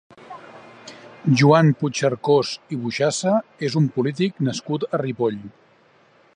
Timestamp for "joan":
1.41-1.69